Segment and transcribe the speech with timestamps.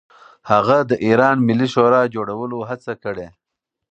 [0.51, 3.27] هغه د ایران ملي شورا جوړولو هڅه کړې.